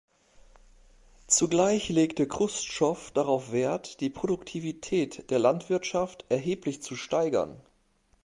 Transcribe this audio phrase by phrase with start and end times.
[1.27, 7.61] Zugleich legte Chruschtschow darauf Wert, die Produktivität der Landwirtschaft erheblich zu steigern.